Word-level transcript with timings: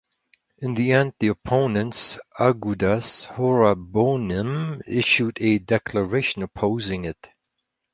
In 0.57 0.73
the 0.73 0.93
end, 0.93 1.13
the 1.19 1.27
opponents 1.27 2.17
Agudas 2.39 3.27
Horabonim 3.27 4.81
issued 4.87 5.37
a 5.39 5.59
declaration 5.59 6.41
opposing 6.41 7.05
it. 7.05 7.29